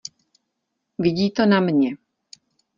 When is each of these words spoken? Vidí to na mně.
Vidí 0.97 1.29
to 1.31 1.45
na 1.45 1.59
mně. 1.59 1.95